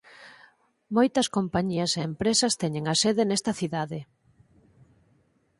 Moitas 0.95 1.27
compañías 1.37 1.91
e 1.93 2.01
empresas 2.09 2.57
teñen 2.61 2.85
a 2.87 2.95
sede 3.01 3.23
nesta 3.27 3.51
cidade. 3.59 3.99